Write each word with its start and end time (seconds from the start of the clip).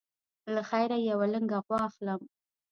له 0.53 0.61
خیره 0.69 0.97
یوه 1.09 1.27
لنګه 1.33 1.57
غوا 1.65 1.79
اخلم. 1.89 2.21